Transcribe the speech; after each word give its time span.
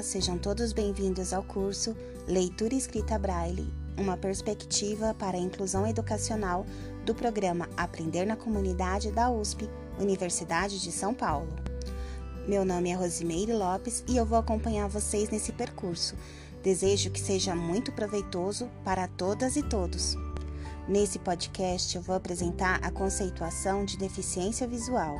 Olá, 0.00 0.06
sejam 0.06 0.38
todos 0.38 0.72
bem-vindos 0.72 1.34
ao 1.34 1.42
curso 1.42 1.94
Leitura 2.26 2.74
Escrita 2.74 3.18
Braille, 3.18 3.70
uma 3.98 4.16
perspectiva 4.16 5.12
para 5.12 5.36
a 5.36 5.40
inclusão 5.40 5.86
educacional 5.86 6.64
do 7.04 7.14
programa 7.14 7.68
Aprender 7.76 8.24
na 8.24 8.34
Comunidade 8.34 9.12
da 9.12 9.30
USP, 9.30 9.68
Universidade 9.98 10.80
de 10.80 10.90
São 10.90 11.12
Paulo. 11.12 11.54
Meu 12.48 12.64
nome 12.64 12.88
é 12.88 12.94
Rosimeire 12.94 13.52
Lopes 13.52 14.02
e 14.08 14.16
eu 14.16 14.24
vou 14.24 14.38
acompanhar 14.38 14.88
vocês 14.88 15.28
nesse 15.28 15.52
percurso. 15.52 16.16
Desejo 16.62 17.10
que 17.10 17.20
seja 17.20 17.54
muito 17.54 17.92
proveitoso 17.92 18.70
para 18.82 19.06
todas 19.06 19.54
e 19.54 19.62
todos. 19.62 20.16
Nesse 20.88 21.18
podcast, 21.18 21.94
eu 21.94 22.00
vou 22.00 22.16
apresentar 22.16 22.80
a 22.82 22.90
conceituação 22.90 23.84
de 23.84 23.98
deficiência 23.98 24.66
visual. 24.66 25.18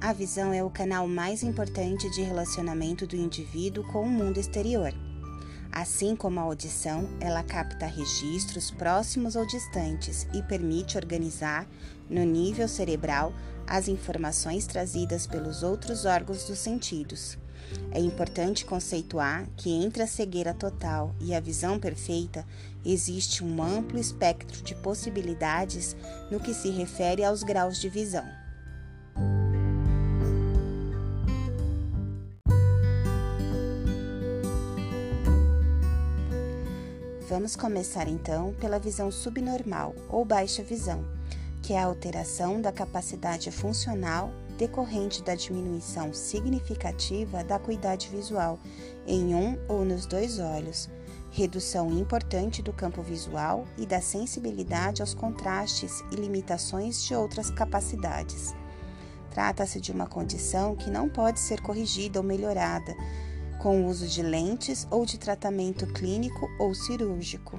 A 0.00 0.12
visão 0.12 0.52
é 0.52 0.62
o 0.62 0.70
canal 0.70 1.08
mais 1.08 1.42
importante 1.42 2.08
de 2.10 2.22
relacionamento 2.22 3.04
do 3.04 3.16
indivíduo 3.16 3.82
com 3.82 4.02
o 4.02 4.08
mundo 4.08 4.38
exterior. 4.38 4.94
Assim 5.72 6.14
como 6.14 6.38
a 6.38 6.44
audição, 6.44 7.08
ela 7.20 7.42
capta 7.42 7.84
registros 7.84 8.70
próximos 8.70 9.34
ou 9.34 9.44
distantes 9.44 10.24
e 10.32 10.40
permite 10.44 10.96
organizar, 10.96 11.66
no 12.08 12.22
nível 12.22 12.68
cerebral, 12.68 13.34
as 13.66 13.88
informações 13.88 14.68
trazidas 14.68 15.26
pelos 15.26 15.64
outros 15.64 16.04
órgãos 16.04 16.44
dos 16.44 16.60
sentidos. 16.60 17.36
É 17.90 17.98
importante 17.98 18.64
conceituar 18.64 19.48
que 19.56 19.68
entre 19.70 20.04
a 20.04 20.06
cegueira 20.06 20.54
total 20.54 21.12
e 21.20 21.34
a 21.34 21.40
visão 21.40 21.76
perfeita 21.76 22.46
existe 22.84 23.42
um 23.42 23.60
amplo 23.60 23.98
espectro 23.98 24.62
de 24.62 24.76
possibilidades 24.76 25.96
no 26.30 26.38
que 26.38 26.54
se 26.54 26.70
refere 26.70 27.24
aos 27.24 27.42
graus 27.42 27.80
de 27.80 27.88
visão. 27.88 28.47
Vamos 37.28 37.54
começar 37.54 38.08
então 38.08 38.54
pela 38.54 38.78
visão 38.78 39.10
subnormal 39.10 39.94
ou 40.08 40.24
baixa 40.24 40.62
visão, 40.62 41.04
que 41.62 41.74
é 41.74 41.78
a 41.78 41.84
alteração 41.84 42.58
da 42.58 42.72
capacidade 42.72 43.50
funcional 43.50 44.30
decorrente 44.56 45.22
da 45.22 45.34
diminuição 45.34 46.14
significativa 46.14 47.44
da 47.44 47.56
acuidade 47.56 48.08
visual 48.08 48.58
em 49.06 49.34
um 49.34 49.58
ou 49.68 49.84
nos 49.84 50.06
dois 50.06 50.38
olhos, 50.38 50.88
redução 51.30 51.92
importante 51.92 52.62
do 52.62 52.72
campo 52.72 53.02
visual 53.02 53.66
e 53.76 53.84
da 53.84 54.00
sensibilidade 54.00 55.02
aos 55.02 55.12
contrastes 55.12 56.02
e 56.10 56.14
limitações 56.14 57.04
de 57.04 57.14
outras 57.14 57.50
capacidades. 57.50 58.54
Trata-se 59.30 59.78
de 59.78 59.92
uma 59.92 60.06
condição 60.06 60.74
que 60.74 60.90
não 60.90 61.10
pode 61.10 61.40
ser 61.40 61.60
corrigida 61.60 62.18
ou 62.18 62.24
melhorada 62.24 62.96
com 63.58 63.82
o 63.82 63.86
uso 63.86 64.06
de 64.06 64.22
lentes 64.22 64.86
ou 64.90 65.04
de 65.04 65.18
tratamento 65.18 65.86
clínico 65.86 66.48
ou 66.58 66.74
cirúrgico. 66.74 67.58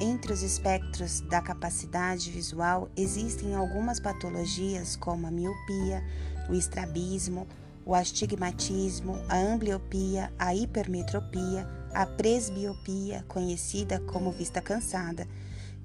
Entre 0.00 0.32
os 0.32 0.42
espectros 0.42 1.20
da 1.20 1.42
capacidade 1.42 2.30
visual 2.30 2.88
existem 2.96 3.54
algumas 3.54 4.00
patologias 4.00 4.96
como 4.96 5.26
a 5.26 5.30
miopia, 5.30 6.02
o 6.48 6.54
estrabismo, 6.54 7.46
o 7.84 7.94
astigmatismo, 7.94 9.18
a 9.28 9.36
ambliopia, 9.36 10.32
a 10.38 10.54
hipermetropia, 10.54 11.68
a 11.92 12.06
presbiopia, 12.06 13.24
conhecida 13.28 14.00
como 14.00 14.30
vista 14.30 14.60
cansada, 14.60 15.26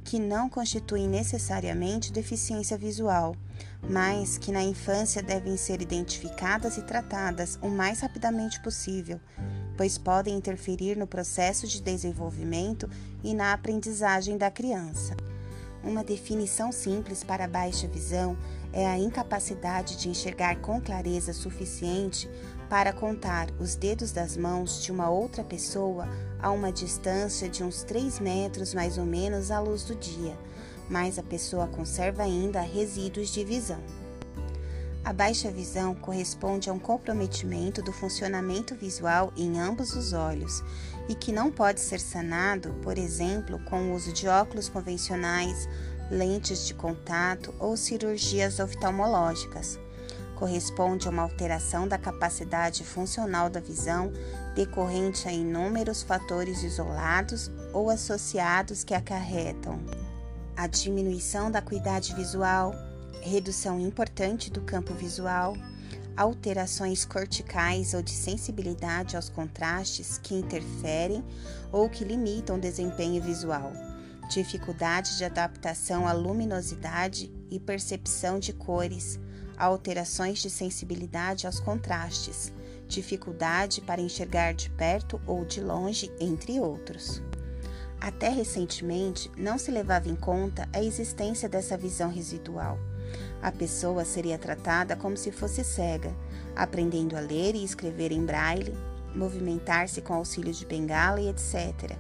que 0.06 0.20
não 0.20 0.48
constituem 0.48 1.10
necessariamente 1.10 2.14
deficiência 2.14 2.78
visual, 2.78 3.36
mas 3.90 4.38
que 4.38 4.52
na 4.52 4.62
infância 4.62 5.22
devem 5.22 5.58
ser 5.58 5.82
identificadas 5.82 6.78
e 6.78 6.84
tratadas 6.84 7.58
o 7.60 7.68
mais 7.68 8.02
rapidamente 8.02 8.62
possível, 8.62 9.20
pois 9.76 9.98
podem 9.98 10.38
interferir 10.38 10.96
no 10.96 11.08
processo 11.08 11.68
de 11.68 11.82
desenvolvimento 11.82 12.88
e 13.24 13.34
na 13.34 13.52
aprendizagem 13.52 14.38
da 14.38 14.52
criança. 14.52 15.18
Uma 15.84 16.04
definição 16.04 16.72
simples 16.72 17.24
para 17.24 17.48
baixa 17.48 17.88
visão 17.88 18.38
é 18.72 18.86
a 18.86 18.98
incapacidade 18.98 19.98
de 19.98 20.10
enxergar 20.10 20.58
com 20.58 20.80
clareza 20.80 21.34
suficiente 21.34 22.30
para 22.76 22.92
contar 22.92 23.48
os 23.58 23.74
dedos 23.74 24.12
das 24.12 24.36
mãos 24.36 24.84
de 24.84 24.92
uma 24.92 25.10
outra 25.10 25.46
pessoa 25.46 26.10
a 26.42 26.52
uma 26.52 26.74
distância 26.74 27.48
de 27.48 27.64
uns 27.64 27.84
3 27.84 28.20
metros 28.20 28.74
mais 28.74 28.98
ou 28.98 29.06
menos 29.06 29.50
à 29.50 29.62
luz 29.62 29.86
do 29.86 29.96
dia, 29.96 30.38
mas 30.90 31.18
a 31.18 31.24
pessoa 31.24 31.68
conserva 31.68 32.24
ainda 32.24 32.60
resíduos 32.60 33.30
de 33.30 33.46
visão. 33.46 33.82
A 35.06 35.14
baixa 35.14 35.50
visão 35.50 35.96
corresponde 35.96 36.70
a 36.70 36.74
um 36.74 36.78
comprometimento 36.78 37.82
do 37.82 37.94
funcionamento 37.94 38.76
visual 38.76 39.32
em 39.38 39.58
ambos 39.58 39.96
os 39.96 40.12
olhos 40.12 40.62
e 41.08 41.16
que 41.16 41.32
não 41.32 41.50
pode 41.50 41.80
ser 41.80 42.02
sanado, 42.02 42.76
por 42.84 42.98
exemplo, 42.98 43.58
com 43.70 43.84
o 43.84 43.96
uso 43.96 44.12
de 44.12 44.28
óculos 44.28 44.68
convencionais, 44.68 45.70
lentes 46.12 46.68
de 46.68 46.74
contato 46.74 47.56
ou 47.58 47.78
cirurgias 47.78 48.60
oftalmológicas. 48.60 49.80
Corresponde 50.36 51.08
a 51.08 51.12
uma 51.12 51.24
alteração 51.24 51.88
da 51.88 51.98
capacidade 51.98 52.84
funcional 52.84 53.50
da 53.50 53.60
visão 53.60 54.12
decorrente 54.54 55.28
a 55.28 55.32
inúmeros 55.32 56.04
fatores 56.04 56.62
isolados 56.64 57.50
ou 57.74 57.90
associados 57.90 58.84
que 58.84 58.94
acarretam 58.94 59.80
a 60.56 60.68
diminuição 60.68 61.52
da 61.52 61.60
acuidade 61.60 62.16
visual, 62.16 62.74
redução 63.22 63.80
importante 63.80 64.50
do 64.50 64.62
campo 64.62 64.94
visual, 64.94 65.56
alterações 66.16 67.04
corticais 67.04 67.94
ou 67.94 68.02
de 68.02 68.12
sensibilidade 68.12 69.18
aos 69.18 69.28
contrastes 69.28 70.18
que 70.18 70.34
interferem 70.34 71.24
ou 71.72 71.90
que 71.90 72.06
limitam 72.06 72.56
o 72.56 72.62
desempenho 72.62 73.22
visual, 73.22 73.74
dificuldade 74.30 75.18
de 75.18 75.26
adaptação 75.26 76.08
à 76.08 76.14
luminosidade 76.14 77.30
e 77.52 77.60
percepção 77.60 78.40
de 78.40 78.54
cores, 78.54 79.20
alterações 79.58 80.40
de 80.40 80.50
sensibilidade 80.50 81.46
aos 81.46 81.60
contrastes, 81.60 82.52
dificuldade 82.88 83.82
para 83.82 84.02
enxergar 84.02 84.54
de 84.54 84.70
perto 84.70 85.20
ou 85.26 85.44
de 85.46 85.62
longe, 85.62 86.12
entre 86.20 86.60
outros. 86.60 87.22
Até 88.00 88.30
recentemente, 88.30 89.32
não 89.38 89.58
se 89.58 89.72
levava 89.72 90.10
em 90.10 90.16
conta 90.16 90.68
a 90.74 90.84
existência 90.84 91.50
dessa 91.50 91.78
visão 91.78 92.12
residual. 92.12 92.78
A 93.42 93.52
pessoa 93.52 94.04
seria 94.06 94.38
tratada 94.38 94.96
como 94.96 95.16
se 95.16 95.32
fosse 95.32 95.64
cega, 95.64 96.14
aprendendo 96.56 97.16
a 97.16 97.20
ler 97.20 97.56
e 97.56 97.64
escrever 97.64 98.12
em 98.12 98.26
braille, 98.26 98.76
movimentar-se 99.16 100.02
com 100.02 100.14
auxílio 100.14 100.54
de 100.54 100.66
bengala 100.66 101.22
e 101.22 101.30
etc. 101.30 101.98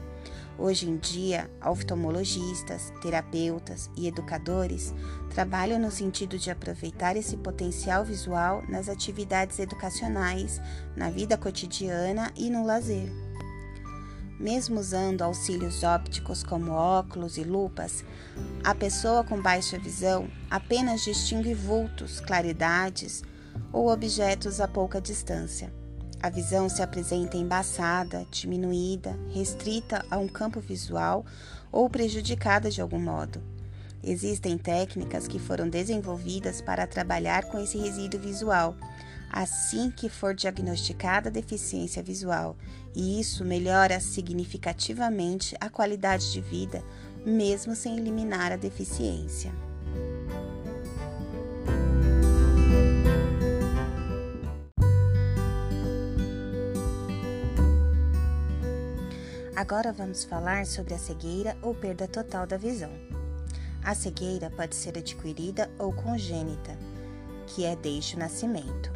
Hoje 0.57 0.89
em 0.89 0.95
dia, 0.95 1.49
oftalmologistas, 1.63 2.93
terapeutas 3.01 3.89
e 3.95 4.07
educadores 4.07 4.93
trabalham 5.33 5.77
no 5.77 5.91
sentido 5.91 6.38
de 6.38 6.49
aproveitar 6.49 7.17
esse 7.17 7.35
potencial 7.35 8.05
visual 8.05 8.63
nas 8.69 8.88
atividades 8.88 9.59
educacionais, 9.59 10.61
na 10.95 11.09
vida 11.09 11.38
cotidiana 11.38 12.31
e 12.38 12.49
no 12.49 12.65
lazer. 12.65 13.11
Mesmo 14.39 14.79
usando 14.79 15.21
auxílios 15.21 15.83
ópticos 15.83 16.41
como 16.41 16.71
óculos 16.71 17.38
e 17.38 17.44
lupas, 17.44 18.05
a 18.63 18.73
pessoa 18.73 19.23
com 19.23 19.41
baixa 19.41 19.77
visão 19.77 20.29
apenas 20.49 21.03
distingue 21.03 21.53
vultos, 21.53 22.21
claridades 22.21 23.23
ou 23.73 23.89
objetos 23.89 24.61
a 24.61 24.67
pouca 24.67 25.01
distância. 25.01 25.84
A 26.25 26.30
visão 26.31 26.68
se 26.68 26.81
apresenta 26.81 27.38
embaçada, 27.38 28.25
diminuída, 28.31 29.16
restrita 29.31 30.03
a 30.09 30.18
um 30.18 30.28
campo 30.28 30.59
visual 30.59 31.24
ou 31.72 31.88
prejudicada 31.88 32.72
de 32.72 32.81
algum 32.81 32.97
modo. 32.97 33.44
Existem 34.03 34.58
técnicas 34.58 35.28
que 35.28 35.38
foram 35.38 35.69
desenvolvidas 35.69 36.63
para 36.63 36.88
trabalhar 36.88 37.46
com 37.46 37.59
esse 37.59 37.78
resíduo 37.78 38.19
visual 38.19 38.75
assim 39.31 39.92
que 39.92 40.10
for 40.10 40.33
diagnosticada 40.33 41.30
a 41.30 41.31
deficiência 41.31 42.01
visual, 42.01 42.57
e 42.95 43.19
isso 43.19 43.45
melhora 43.45 44.00
significativamente 44.00 45.56
a 45.62 45.69
qualidade 45.69 46.31
de 46.31 46.42
vida, 46.42 46.83
mesmo 47.24 47.75
sem 47.75 48.00
eliminar 48.00 48.51
a 48.51 48.56
deficiência. 48.56 49.64
Agora 59.56 59.94
vamos 59.94 60.25
falar 60.25 60.66
sobre 60.66 60.94
a 60.94 60.98
cegueira 60.98 61.56
ou 61.62 61.74
perda 61.74 62.10
total 62.10 62.46
da 62.46 62.57
visão. 62.57 62.92
A 63.81 63.96
cegueira 63.96 64.50
pode 64.50 64.75
ser 64.75 64.98
adquirida 64.98 65.72
ou 65.80 65.94
congênita, 65.94 66.78
que 67.48 67.63
é 67.63 67.74
desde 67.74 68.18
o 68.18 68.19
nascimento. 68.19 68.92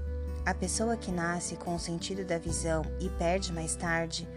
A 0.46 0.54
pessoa 0.54 0.98
que 0.98 1.14
nasce 1.14 1.56
com 1.56 1.76
o 1.76 1.80
sentido 1.80 2.26
da 2.26 2.38
visão 2.38 2.82
e 3.00 3.08
perde 3.12 3.54
mais 3.54 3.74
tarde, 3.78 4.28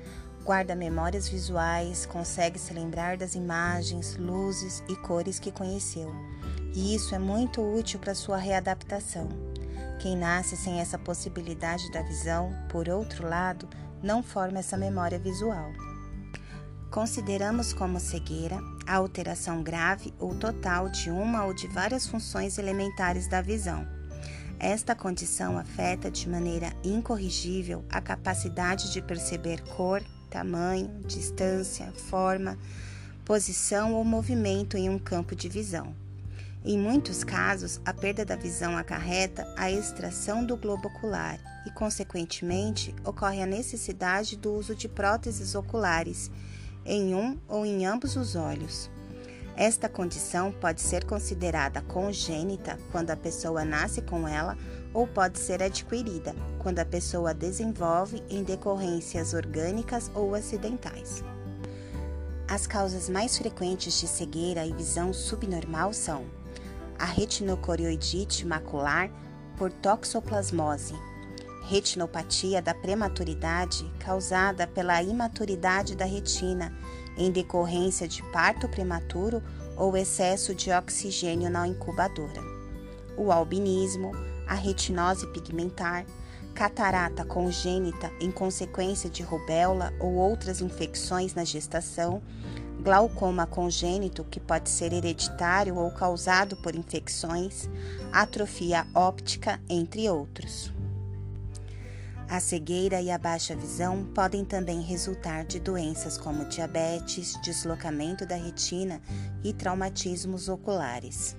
guarda 0.45 0.77
memórias 0.77 1.29
visuais, 1.29 2.07
consegue 2.07 2.57
se 2.57 2.73
lembrar 2.73 3.17
das 3.17 3.35
imagens, 3.35 4.17
luzes 4.17 4.81
e 4.89 4.95
cores 4.95 5.41
que 5.41 5.51
conheceu. 5.51 6.15
E 6.73 6.95
isso 6.95 7.17
é 7.17 7.19
muito 7.19 7.61
útil 7.61 7.99
para 7.99 8.15
sua 8.15 8.37
readaptação. 8.37 9.29
Quem 9.99 10.17
nasce 10.17 10.57
sem 10.57 10.81
essa 10.81 10.99
possibilidade 10.99 11.91
da 11.91 12.03
visão, 12.03 12.53
por 12.69 12.89
outro 12.89 13.29
lado, 13.29 13.69
não 14.01 14.23
forma 14.23 14.61
essa 14.61 14.77
memória 14.77 15.19
visual. 15.19 15.73
Consideramos 16.93 17.73
como 17.73 17.99
cegueira 17.99 18.61
a 18.87 18.97
alteração 18.97 19.62
grave 19.62 20.12
ou 20.19 20.35
total 20.35 20.91
de 20.91 21.09
uma 21.11 21.43
ou 21.47 21.55
de 21.55 21.67
várias 21.67 22.06
funções 22.06 22.59
elementares 22.59 23.27
da 23.27 23.41
visão. 23.41 23.89
Esta 24.59 24.94
condição 24.94 25.56
afeta 25.56 26.11
de 26.11 26.29
maneira 26.29 26.71
incorrigível 26.85 27.83
a 27.89 27.99
capacidade 27.99 28.93
de 28.93 29.00
perceber 29.00 29.62
cor, 29.75 30.03
tamanho, 30.29 30.91
distância, 31.06 31.91
forma, 31.93 32.59
posição 33.25 33.95
ou 33.95 34.05
movimento 34.05 34.77
em 34.77 34.91
um 34.91 34.99
campo 34.99 35.35
de 35.35 35.49
visão. 35.49 35.97
Em 36.62 36.77
muitos 36.77 37.25
casos, 37.25 37.81
a 37.87 37.95
perda 37.95 38.23
da 38.23 38.37
visão 38.37 38.77
acarreta 38.77 39.50
a 39.56 39.71
extração 39.71 40.45
do 40.45 40.59
globo 40.59 40.88
ocular 40.88 41.41
e, 41.67 41.71
consequentemente, 41.71 42.95
ocorre 43.03 43.43
a 43.43 43.47
necessidade 43.47 44.37
do 44.37 44.53
uso 44.53 44.75
de 44.75 44.88
próteses 44.88 45.55
oculares 45.55 46.31
em 46.84 47.14
um 47.14 47.38
ou 47.49 47.64
em 47.64 47.87
ambos 47.87 48.17
os 48.17 48.34
olhos. 48.37 48.90
Esta 49.56 49.88
condição 49.88 50.50
pode 50.50 50.81
ser 50.81 51.05
considerada 51.05 51.82
congênita 51.82 52.79
quando 52.90 53.11
a 53.11 53.17
pessoa 53.17 53.64
nasce 53.64 54.00
com 54.00 54.26
ela 54.26 54.56
ou 54.94 55.06
pode 55.06 55.38
ser 55.38 55.62
adquirida 55.62 56.34
quando 56.58 56.79
a 56.79 56.84
pessoa 56.84 57.34
desenvolve 57.34 58.23
em 58.31 58.43
decorrências 58.43 59.34
orgânicas 59.34 60.11
ou 60.14 60.34
acidentais. 60.34 61.23
As 62.49 62.67
causas 62.67 63.08
mais 63.08 63.37
frequentes 63.37 63.99
de 64.00 64.06
cegueira 64.06 64.67
e 64.67 64.73
visão 64.73 65.12
subnormal 65.12 65.93
são 65.93 66.25
a 66.99 67.05
retinocoriodite 67.05 68.46
macular 68.46 69.11
por 69.56 69.70
toxoplasmose, 69.70 70.94
retinopatia 71.69 72.61
da 72.61 72.75
prematuridade 72.75 73.91
causada 73.99 74.67
pela 74.67 75.03
imaturidade 75.03 75.94
da 75.94 76.05
retina 76.05 76.73
em 77.17 77.31
decorrência 77.31 78.09
de 78.09 78.23
parto 78.31 78.69
prematuro 78.69 79.43
ou 79.76 79.97
excesso 79.97 80.55
de 80.55 80.70
oxigênio 80.70 81.50
na 81.50 81.67
incubadora, 81.67 82.43
o 83.17 83.32
albinismo, 83.32 84.12
a 84.47 84.55
retinose 84.55 85.26
pigmentar, 85.29 86.05
catarata 86.55 87.25
congênita 87.25 88.11
em 88.20 88.31
consequência 88.31 89.09
de 89.09 89.23
rubéola 89.23 89.93
ou 89.99 90.14
outras 90.14 90.61
infecções 90.61 91.35
na 91.35 91.44
gestação, 91.44 92.23
glaucoma 92.82 93.47
congênito, 93.47 94.25
que 94.25 94.41
pode 94.41 94.69
ser 94.69 94.93
hereditário 94.93 95.76
ou 95.76 95.91
causado 95.93 96.56
por 96.56 96.75
infecções, 96.75 97.69
atrofia 98.12 98.87
óptica, 98.94 99.61
entre 99.69 100.09
outros. 100.11 100.73
A 102.32 102.40
cegueira 102.40 102.99
e 102.99 103.11
a 103.11 103.19
baixa 103.19 103.55
visão 103.55 104.06
podem 104.14 104.43
também 104.43 104.81
resultar 104.81 105.44
de 105.44 105.61
doenças 105.61 106.17
como 106.17 106.46
diabetes, 106.46 107.38
deslocamento 107.43 108.25
da 108.25 108.37
retina 108.37 109.02
e 109.44 109.52
traumatismos 109.52 110.49
oculares. 110.49 111.37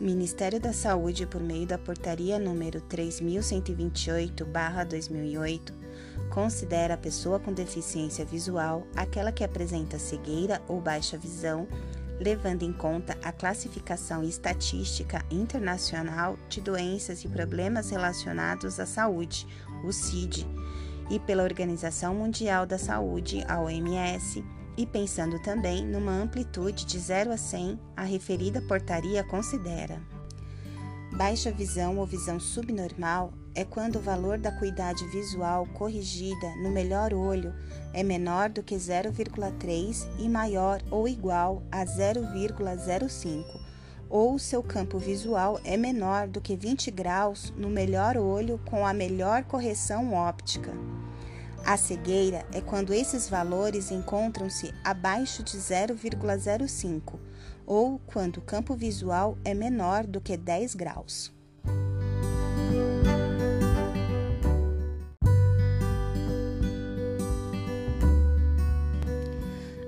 O 0.00 0.02
Ministério 0.02 0.58
da 0.58 0.72
Saúde, 0.72 1.28
por 1.28 1.40
meio 1.40 1.64
da 1.64 1.78
Portaria 1.78 2.40
número 2.40 2.80
3128/2008, 2.88 5.72
considera 6.30 6.94
a 6.94 6.98
pessoa 6.98 7.38
com 7.38 7.52
deficiência 7.52 8.24
visual 8.24 8.86
aquela 8.94 9.32
que 9.32 9.44
apresenta 9.44 9.98
cegueira 9.98 10.62
ou 10.68 10.80
baixa 10.80 11.16
visão, 11.16 11.66
levando 12.20 12.62
em 12.62 12.72
conta 12.72 13.16
a 13.22 13.32
classificação 13.32 14.24
estatística 14.24 15.24
internacional 15.30 16.38
de 16.48 16.60
doenças 16.60 17.24
e 17.24 17.28
problemas 17.28 17.90
relacionados 17.90 18.80
à 18.80 18.86
saúde, 18.86 19.46
o 19.84 19.92
CID, 19.92 20.46
e 21.10 21.18
pela 21.18 21.44
Organização 21.44 22.14
Mundial 22.14 22.66
da 22.66 22.78
Saúde, 22.78 23.44
a 23.48 23.60
OMS, 23.60 24.44
e 24.76 24.86
pensando 24.86 25.40
também 25.40 25.84
numa 25.84 26.12
amplitude 26.12 26.84
de 26.84 26.98
0 26.98 27.32
a 27.32 27.36
100, 27.36 27.80
a 27.96 28.02
referida 28.02 28.60
portaria 28.62 29.24
considera. 29.24 30.17
Baixa 31.18 31.50
visão 31.50 31.98
ou 31.98 32.06
visão 32.06 32.38
subnormal 32.38 33.32
é 33.52 33.64
quando 33.64 33.96
o 33.96 34.00
valor 34.00 34.38
da 34.38 34.52
cuidade 34.52 35.04
visual 35.08 35.66
corrigida 35.74 36.48
no 36.62 36.70
melhor 36.70 37.12
olho 37.12 37.52
é 37.92 38.04
menor 38.04 38.48
do 38.48 38.62
que 38.62 38.76
0,3 38.76 40.06
e 40.16 40.28
maior 40.28 40.80
ou 40.92 41.08
igual 41.08 41.64
a 41.72 41.84
0,05, 41.84 43.44
ou 44.08 44.38
seu 44.38 44.62
campo 44.62 44.96
visual 44.96 45.58
é 45.64 45.76
menor 45.76 46.28
do 46.28 46.40
que 46.40 46.54
20 46.54 46.88
graus 46.92 47.52
no 47.56 47.68
melhor 47.68 48.16
olho 48.16 48.60
com 48.64 48.86
a 48.86 48.94
melhor 48.94 49.42
correção 49.42 50.14
óptica. 50.14 50.70
A 51.66 51.76
cegueira 51.76 52.46
é 52.52 52.60
quando 52.60 52.94
esses 52.94 53.28
valores 53.28 53.90
encontram-se 53.90 54.72
abaixo 54.84 55.42
de 55.42 55.58
0,05 55.58 57.18
ou 57.68 58.00
quando 58.06 58.38
o 58.38 58.40
campo 58.40 58.74
visual 58.74 59.36
é 59.44 59.52
menor 59.52 60.06
do 60.06 60.22
que 60.22 60.38
10 60.38 60.74
graus. 60.74 61.30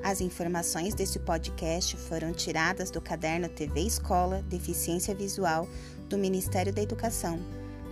As 0.04 0.20
informações 0.20 0.92
desse 0.92 1.18
podcast 1.20 1.96
foram 1.96 2.34
tiradas 2.34 2.90
do 2.90 3.00
caderno 3.00 3.48
TV 3.48 3.80
Escola 3.80 4.42
Deficiência 4.42 5.14
Visual 5.14 5.66
do 6.06 6.18
Ministério 6.18 6.74
da 6.74 6.82
Educação 6.82 7.40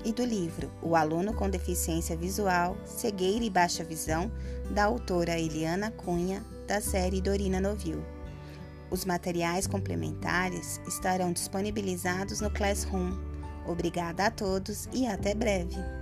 e 0.04 0.12
do 0.12 0.24
livro 0.24 0.70
O 0.82 0.96
Aluno 0.96 1.32
com 1.32 1.48
Deficiência 1.48 2.14
Visual, 2.14 2.76
Cegueira 2.84 3.44
e 3.44 3.48
Baixa 3.48 3.84
Visão, 3.84 4.30
da 4.70 4.84
autora 4.84 5.38
Eliana 5.38 5.90
Cunha, 5.92 6.44
da 6.66 6.80
série 6.80 7.22
Dorina 7.22 7.60
Novil. 7.60 8.17
Os 8.90 9.04
materiais 9.04 9.66
complementares 9.66 10.80
estarão 10.86 11.32
disponibilizados 11.32 12.40
no 12.40 12.50
Classroom. 12.50 13.12
Obrigada 13.66 14.26
a 14.26 14.30
todos 14.30 14.88
e 14.92 15.06
até 15.06 15.34
breve! 15.34 15.97